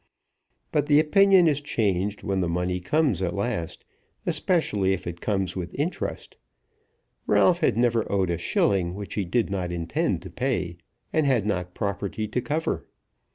[0.71, 3.85] But the opinion is changed when the money comes at last,
[4.25, 6.37] especially if it comes with interest.
[7.27, 10.77] Ralph had never owed a shilling which he did not intend to pay,
[11.13, 12.87] and had not property to cover.